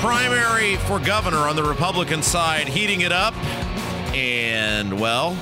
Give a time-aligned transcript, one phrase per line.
[0.00, 3.34] Primary for governor on the Republican side heating it up.
[4.14, 5.36] And, well,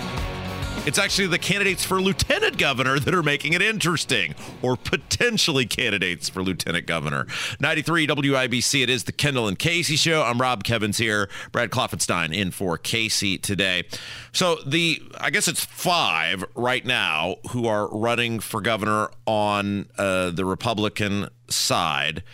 [0.84, 6.28] it's actually the candidates for lieutenant governor that are making it interesting, or potentially candidates
[6.28, 7.28] for lieutenant governor.
[7.60, 10.24] 93 WIBC, it is the Kendall and Casey show.
[10.24, 13.84] I'm Rob Kendall here, Brad Klopfenstein in for Casey today.
[14.32, 20.30] So, the, I guess it's five right now who are running for governor on uh,
[20.30, 22.24] the Republican side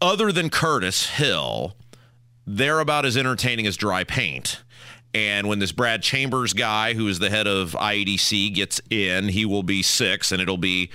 [0.00, 1.76] other than Curtis Hill,
[2.46, 4.62] they're about as entertaining as dry paint.
[5.14, 9.46] And when this Brad Chambers guy, who is the head of IEDC, gets in, he
[9.46, 10.90] will be six, and it'll be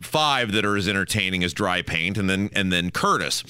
[0.00, 3.42] five that are as entertaining as dry paint, and then and then Curtis.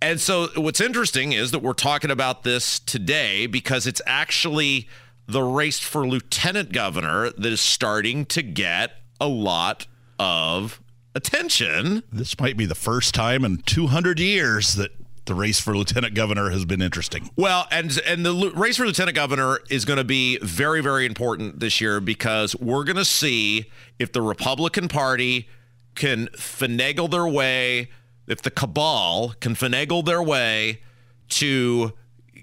[0.00, 4.88] And so what's interesting is that we're talking about this today because it's actually
[5.26, 9.86] the race for lieutenant governor that is starting to get a lot
[10.18, 10.80] of
[11.18, 12.02] attention.
[12.12, 14.92] This might be the first time in 200 years that
[15.26, 17.30] the race for lieutenant governor has been interesting.
[17.36, 21.60] Well, and and the race for lieutenant governor is going to be very very important
[21.60, 25.48] this year because we're going to see if the Republican Party
[25.94, 27.90] can finagle their way,
[28.26, 30.80] if the cabal can finagle their way
[31.28, 31.92] to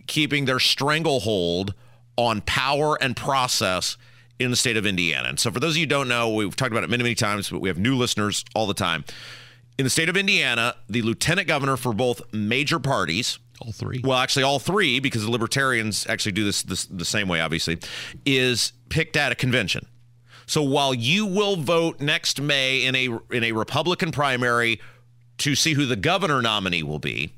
[0.06, 1.74] keeping their stranglehold
[2.18, 3.98] on power and process
[4.40, 5.30] in the state of Indiana.
[5.30, 7.16] And so for those of you who don't know, we've talked about it many many
[7.16, 9.06] times, but we have new listeners all the time.
[9.78, 14.02] In the state of Indiana, the lieutenant governor for both major parties, All three.
[14.04, 17.78] well, actually, all three, because the libertarians actually do this, this the same way, obviously,
[18.26, 19.86] is picked at a convention.
[20.48, 24.80] So while you will vote next May in a in a Republican primary
[25.40, 27.34] to see who the governor nominee will be,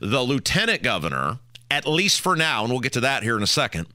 [0.00, 1.38] the lieutenant governor,
[1.70, 3.86] at least for now, and we'll get to that here in a second,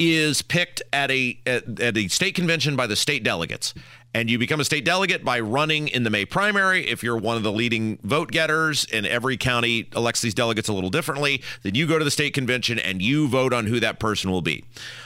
[0.00, 3.74] is picked at a at, at a state convention by the state delegates.
[4.12, 6.84] And you become a state delegate by running in the May primary.
[6.88, 10.72] If you're one of the leading vote getters, and every county elects these delegates a
[10.72, 14.00] little differently, then you go to the state convention and you vote on who that
[14.00, 14.64] person will be.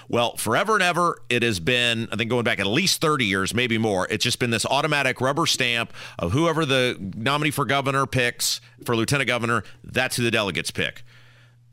[0.09, 3.53] Well, forever and ever, it has been, I think going back at least 30 years,
[3.53, 8.07] maybe more, it's just been this automatic rubber stamp of whoever the nominee for governor
[8.07, 11.03] picks, for lieutenant governor, that's who the delegates pick.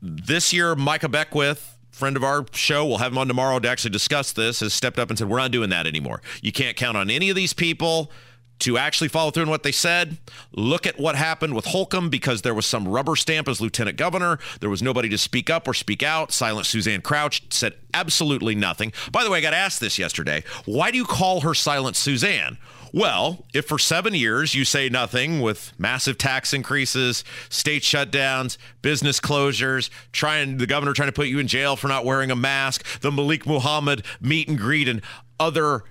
[0.02, 3.90] This year, Micah Beckwith, friend of our show, we'll have him on tomorrow to actually
[3.90, 6.22] discuss this, has stepped up and said, We're not doing that anymore.
[6.42, 8.10] You can't count on any of these people
[8.60, 10.18] to actually follow through on what they said.
[10.52, 14.38] Look at what happened with Holcomb because there was some rubber stamp as lieutenant governor.
[14.60, 16.30] There was nobody to speak up or speak out.
[16.30, 18.92] Silent Suzanne Crouch said absolutely nothing.
[19.10, 20.44] By the way, I got asked this yesterday.
[20.64, 22.56] Why do you call her Silent Suzanne?
[22.92, 29.18] Well, if for seven years you say nothing with massive tax increases, state shutdowns, business
[29.18, 32.84] closures, trying the governor trying to put you in jail for not wearing a mask,
[33.00, 35.00] the Malik Muhammad meet and greet, and
[35.40, 35.84] other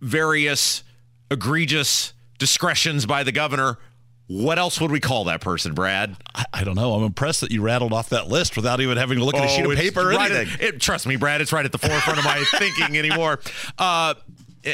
[0.00, 0.82] various
[1.30, 3.78] egregious discretions by the governor,
[4.26, 6.16] what else would we call that person, Brad?
[6.34, 6.94] I, I don't know.
[6.94, 9.48] I'm impressed that you rattled off that list without even having to look at a
[9.48, 10.54] sheet of Oh, paper or right anything.
[10.54, 13.40] at- it- trust me, Brad, it's right at the forefront of my thinking anymore.
[13.78, 14.14] Uh,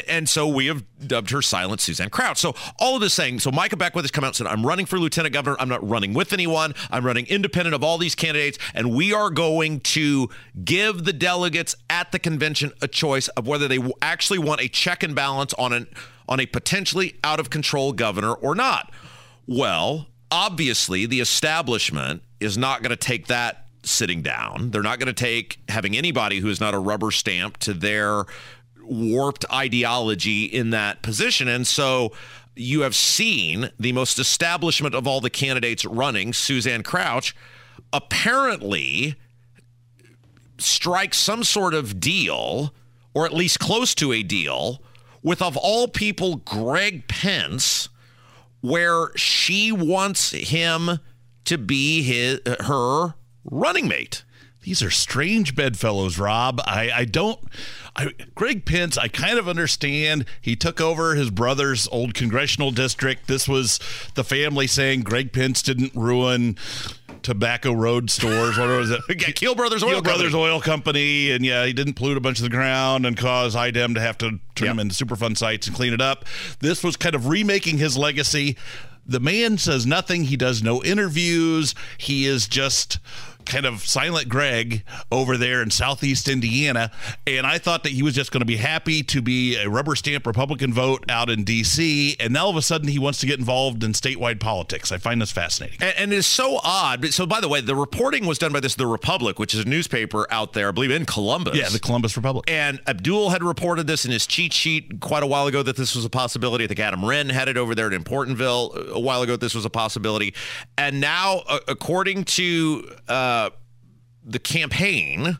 [0.07, 2.37] and so we have dubbed her Silent Suzanne Crouch.
[2.37, 4.85] So all of this saying, so Micah Beckwith has come out and said, I'm running
[4.85, 5.57] for lieutenant governor.
[5.59, 6.73] I'm not running with anyone.
[6.89, 8.57] I'm running independent of all these candidates.
[8.73, 10.29] And we are going to
[10.63, 15.03] give the delegates at the convention a choice of whether they actually want a check
[15.03, 15.87] and balance on an
[16.29, 18.93] on a potentially out of control governor or not.
[19.47, 24.71] Well, obviously, the establishment is not going to take that sitting down.
[24.71, 28.25] They're not going to take having anybody who is not a rubber stamp to their
[28.91, 31.47] warped ideology in that position.
[31.47, 32.11] And so
[32.55, 37.33] you have seen the most establishment of all the candidates running, Suzanne Crouch,
[37.93, 39.15] apparently
[40.57, 42.73] strike some sort of deal,
[43.13, 44.83] or at least close to a deal,
[45.23, 47.87] with, of all people, Greg Pence,
[48.59, 50.99] where she wants him
[51.45, 53.15] to be his her
[53.45, 54.23] running mate.
[54.63, 56.61] These are strange bedfellows, Rob.
[56.65, 57.39] I, I don't.
[57.95, 60.25] I, Greg Pence, I kind of understand.
[60.39, 63.27] He took over his brother's old congressional district.
[63.27, 63.79] This was
[64.13, 66.57] the family saying Greg Pence didn't ruin
[67.23, 68.57] Tobacco Road stores.
[68.57, 69.01] What was it?
[69.09, 70.43] Yeah, Kiel Brothers Oil Kiel Brothers Company.
[70.43, 73.95] Oil Company, and yeah, he didn't pollute a bunch of the ground and cause IDEM
[73.95, 74.67] to have to turn Yep.
[74.67, 76.25] them into Superfund sites and clean it up.
[76.59, 78.57] This was kind of remaking his legacy.
[79.05, 80.25] The man says nothing.
[80.25, 81.73] He does no interviews.
[81.97, 82.99] He is just
[83.45, 86.91] kind of silent Greg over there in southeast Indiana.
[87.25, 89.95] And I thought that he was just going to be happy to be a rubber
[89.95, 92.15] stamp Republican vote out in D.C.
[92.19, 94.91] And now all of a sudden he wants to get involved in statewide politics.
[94.91, 95.77] I find this fascinating.
[95.81, 97.05] And, and it's so odd.
[97.13, 99.69] So, by the way, the reporting was done by this The Republic, which is a
[99.69, 101.55] newspaper out there, I believe, in Columbus.
[101.55, 102.45] Yeah, the Columbus Republic.
[102.49, 105.95] And Abdul had reported this in his cheat sheet quite a while ago that this
[105.95, 106.63] was a possibility.
[106.63, 109.33] I think Adam Wren had it over there in Importantville a while ago.
[109.33, 110.33] That this was a possibility.
[110.77, 113.11] And now, uh, according to uh,
[114.23, 115.37] the campaign,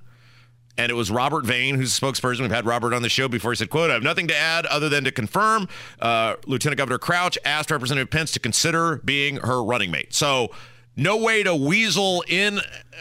[0.77, 2.41] and it was Robert Vane, who's the spokesperson.
[2.41, 3.51] We've had Robert on the show before.
[3.51, 5.67] He said, quote, I have nothing to add other than to confirm
[5.99, 10.13] uh, Lieutenant Governor Crouch asked Representative Pence to consider being her running mate.
[10.13, 10.49] So
[10.95, 12.59] no way to weasel in,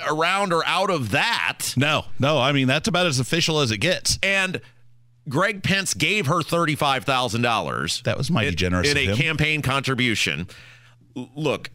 [0.08, 1.72] around, or out of that.
[1.76, 2.38] No, no.
[2.38, 4.18] I mean, that's about as official as it gets.
[4.22, 4.60] And
[5.28, 8.02] Greg Pence gave her $35,000.
[8.02, 9.16] That was mighty in- generous In a him.
[9.16, 10.46] campaign contribution.
[11.14, 11.70] Look,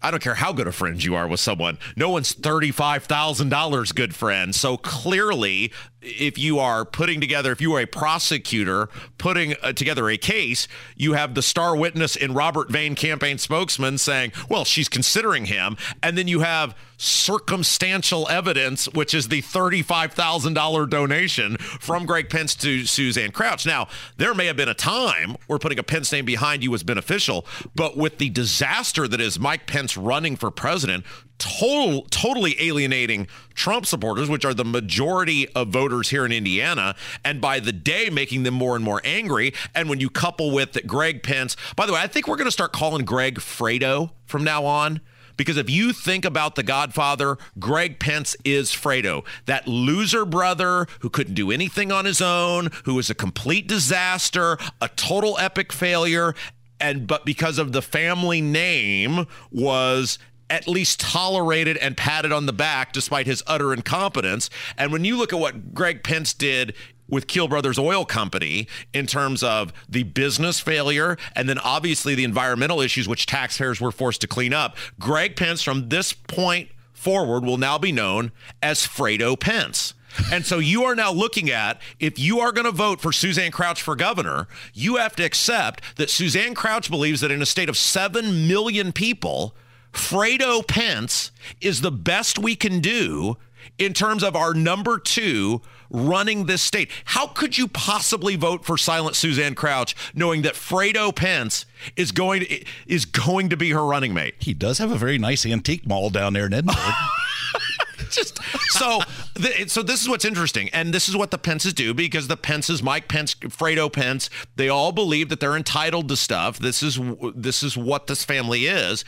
[0.00, 1.78] I don't care how good of friends you are with someone.
[1.96, 4.54] No one's $35,000 good friend.
[4.54, 10.08] So clearly, if you are putting together, if you are a prosecutor putting uh, together
[10.08, 14.88] a case, you have the star witness in Robert Vane campaign spokesman saying, well, she's
[14.88, 15.76] considering him.
[16.02, 22.84] And then you have circumstantial evidence, which is the $35,000 donation from Greg Pence to
[22.84, 23.66] Suzanne Crouch.
[23.66, 26.82] Now, there may have been a time where putting a Pence name behind you was
[26.82, 31.04] beneficial, but with the disaster that is Mike Pence running for president,
[31.38, 33.28] total, totally alienating
[33.58, 36.94] Trump supporters, which are the majority of voters here in Indiana,
[37.24, 39.52] and by the day making them more and more angry.
[39.74, 42.46] And when you couple with that Greg Pence, by the way, I think we're going
[42.46, 45.00] to start calling Greg Fredo from now on.
[45.36, 51.10] Because if you think about the Godfather, Greg Pence is Fredo, that loser brother who
[51.10, 56.34] couldn't do anything on his own, who was a complete disaster, a total epic failure,
[56.80, 60.18] and but because of the family name was
[60.50, 64.50] at least tolerated and patted on the back despite his utter incompetence.
[64.76, 66.74] And when you look at what Greg Pence did
[67.08, 72.24] with Kiel Brothers Oil Company in terms of the business failure and then obviously the
[72.24, 77.44] environmental issues which taxpayers were forced to clean up, Greg Pence from this point forward
[77.44, 79.94] will now be known as Fredo Pence.
[80.32, 83.52] And so you are now looking at if you are going to vote for Suzanne
[83.52, 87.68] Crouch for governor, you have to accept that Suzanne Crouch believes that in a state
[87.68, 89.54] of 7 million people,
[89.98, 93.36] Fredo Pence is the best we can do
[93.78, 95.60] in terms of our number two
[95.90, 96.90] running this state.
[97.04, 101.66] How could you possibly vote for silent Suzanne Crouch knowing that Fredo Pence
[101.96, 104.36] is going to, is going to be her running mate?
[104.38, 106.76] He does have a very nice antique mall down there in Edinburgh.
[108.10, 108.40] just
[108.70, 109.00] so
[109.34, 112.38] th- so this is what's interesting and this is what the pences do because the
[112.38, 116.98] pences mike pence fredo pence they all believe that they're entitled to stuff this is
[117.34, 119.04] this is what this family is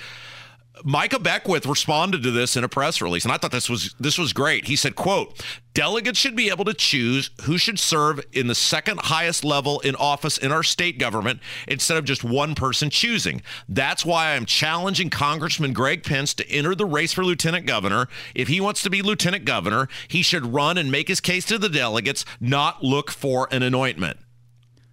[0.84, 4.16] Micah Beckwith responded to this in a press release, and I thought this was this
[4.16, 4.66] was great.
[4.66, 5.38] He said, "quote
[5.74, 9.94] Delegates should be able to choose who should serve in the second highest level in
[9.96, 13.42] office in our state government instead of just one person choosing.
[13.68, 18.08] That's why I'm challenging Congressman Greg Pence to enter the race for lieutenant governor.
[18.34, 21.58] If he wants to be lieutenant governor, he should run and make his case to
[21.58, 24.18] the delegates, not look for an anointment."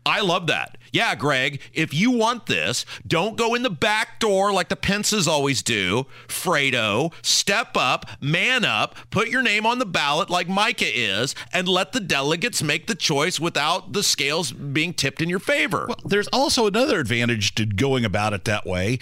[0.08, 0.78] I love that.
[0.94, 5.28] Yeah, Greg, if you want this, don't go in the back door like the Pences
[5.28, 6.06] always do.
[6.28, 11.68] Fredo, step up, man up, put your name on the ballot like Micah is, and
[11.68, 15.86] let the delegates make the choice without the scales being tipped in your favor.
[15.88, 19.00] Well, there's also another advantage to going about it that way.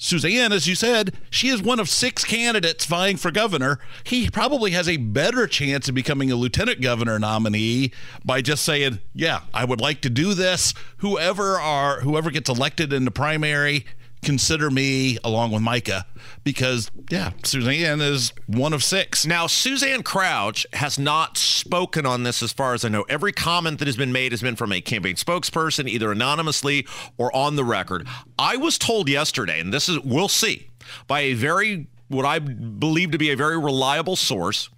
[0.00, 3.80] Suzanne, as you said, she is one of six candidates vying for governor.
[4.04, 7.92] He probably has a better chance of becoming a lieutenant governor nominee
[8.24, 10.72] by just saying, "Yeah, I would like to do this.
[10.98, 13.86] Whoever are whoever gets elected in the primary,
[14.22, 16.06] consider me along with Micah
[16.44, 19.26] because yeah, Suzanne is one of six.
[19.26, 23.02] Now, Suzanne Crouch has not spoken on this as far as I know.
[23.08, 27.34] Every comment that has been made has been from a campaign spokesperson, either anonymously or
[27.34, 28.06] on the record.
[28.38, 30.68] I was told yesterday, and this is, we'll see,
[31.06, 34.68] by a very, what I believe to be a very reliable source,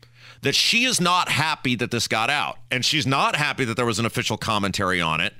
[0.42, 2.58] that she is not happy that this got out.
[2.70, 5.34] And she's not happy that there was an official commentary on it.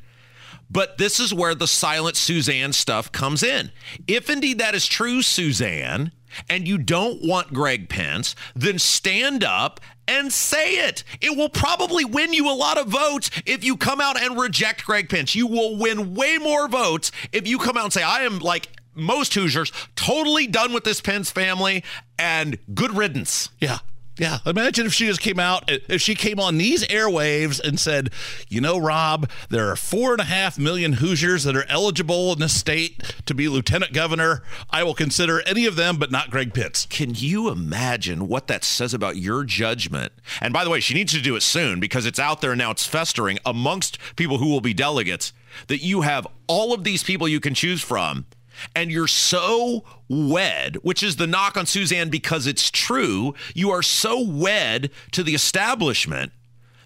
[0.71, 3.73] But this is where the silent Suzanne stuff comes in.
[4.07, 6.13] If indeed that is true, Suzanne,
[6.49, 11.03] and you don't want Greg Pence, then stand up and say it.
[11.21, 14.85] It will probably win you a lot of votes if you come out and reject
[14.85, 15.35] Greg Pence.
[15.35, 18.69] You will win way more votes if you come out and say, I am like
[18.95, 21.85] most Hoosiers, totally done with this Pence family,
[22.19, 23.49] and good riddance.
[23.61, 23.79] Yeah.
[24.21, 24.41] Yeah.
[24.45, 28.11] Imagine if she just came out, if she came on these airwaves and said,
[28.51, 32.39] you know, Rob, there are four and a half million Hoosiers that are eligible in
[32.39, 34.43] this state to be lieutenant governor.
[34.69, 36.85] I will consider any of them, but not Greg Pitts.
[36.85, 40.13] Can you imagine what that says about your judgment?
[40.43, 42.73] And by the way, she needs to do it soon because it's out there now,
[42.73, 45.33] it's festering amongst people who will be delegates
[45.69, 48.27] that you have all of these people you can choose from
[48.75, 53.83] and you're so wed, which is the knock on Suzanne because it's true, you are
[53.83, 56.33] so wed to the establishment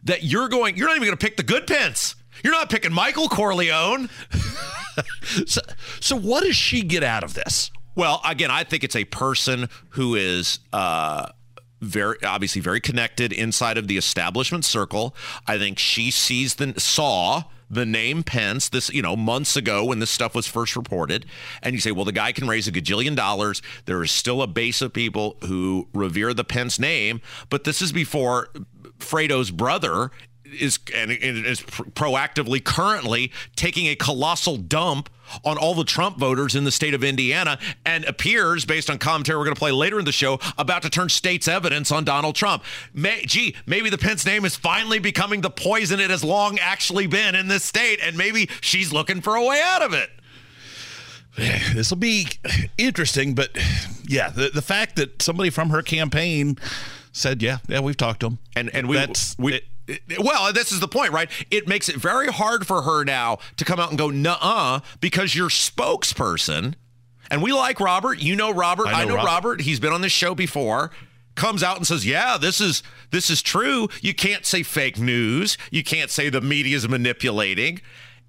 [0.02, 2.14] that you're going, you're not even going to pick the good pence.
[2.43, 4.11] You're not picking Michael Corleone.
[5.47, 5.61] so,
[6.00, 7.71] so, what does she get out of this?
[7.95, 11.28] Well, again, I think it's a person who is uh,
[11.81, 15.14] very obviously very connected inside of the establishment circle.
[15.47, 19.99] I think she sees the saw the name Pence this, you know, months ago when
[19.99, 21.26] this stuff was first reported.
[21.62, 23.62] And you say, well, the guy can raise a gajillion dollars.
[23.87, 27.92] There is still a base of people who revere the Pence name, but this is
[27.92, 28.49] before
[28.99, 30.11] Fredo's brother
[30.61, 35.08] is and is proactively currently taking a colossal dump
[35.44, 39.38] on all the Trump voters in the state of Indiana and appears, based on commentary
[39.38, 42.34] we're going to play later in the show, about to turn state's evidence on Donald
[42.34, 42.62] Trump.
[42.92, 47.06] May, gee, maybe the Pence name is finally becoming the poison it has long actually
[47.06, 50.11] been in this state, and maybe she's looking for a way out of it.
[51.75, 52.28] This will be
[52.78, 53.50] interesting, but
[54.06, 56.56] yeah, the, the fact that somebody from her campaign
[57.11, 59.04] said, "Yeah, yeah, we've talked to him," and and we,
[59.37, 59.64] we it,
[60.18, 61.30] well, this is the point, right?
[61.50, 65.34] It makes it very hard for her now to come out and go, "Nuh-uh," because
[65.34, 66.74] your spokesperson,
[67.30, 68.18] and we like Robert.
[68.20, 68.88] You know Robert.
[68.88, 69.26] I know, I know Robert.
[69.26, 69.60] Robert.
[69.62, 70.90] He's been on this show before.
[71.34, 73.88] Comes out and says, "Yeah, this is this is true.
[74.00, 75.58] You can't say fake news.
[75.70, 77.80] You can't say the media is manipulating."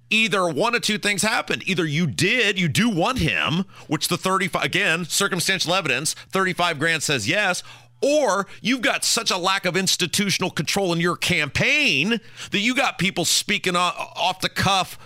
[0.08, 1.64] Either one of two things happened.
[1.66, 7.02] Either you did, you do want him, which the 35 again, circumstantial evidence, 35 grand
[7.02, 7.64] says yes,
[8.02, 12.98] or you've got such a lack of institutional control in your campaign that you got
[12.98, 14.98] people speaking off the cuff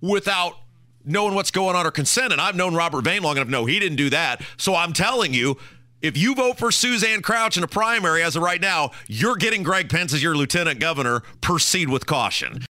[0.00, 0.54] without
[1.04, 2.32] knowing what's going on or consent.
[2.32, 4.42] And I've known Robert Vane long enough to know he didn't do that.
[4.56, 5.58] So I'm telling you,
[6.00, 9.62] if you vote for Suzanne Crouch in a primary as of right now, you're getting
[9.62, 11.22] Greg Pence as your lieutenant governor.
[11.40, 12.60] Proceed with caution.